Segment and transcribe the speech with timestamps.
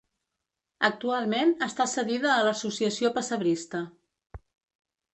[0.89, 3.87] Actualment està cedida a l'Associació Pessebrista.